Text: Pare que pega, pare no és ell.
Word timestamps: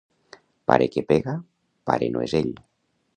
Pare 0.71 0.87
que 0.95 1.03
pega, 1.11 1.37
pare 1.91 2.09
no 2.17 2.25
és 2.29 2.35
ell. 2.41 2.51